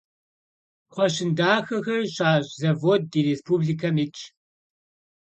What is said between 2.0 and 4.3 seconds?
щащӀ завод ди республикэм итщ.